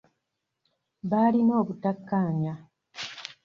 Baalina 1.09 1.53
obutakkaanya. 1.61 2.53